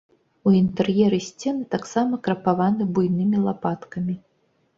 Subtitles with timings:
[0.47, 4.19] У інтэр'еры сцены таксама крапаваны буйнымі лапаткамі.